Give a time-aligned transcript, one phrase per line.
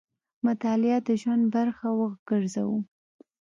[0.45, 2.79] مطالعه د ژوند برخه وګرځوو.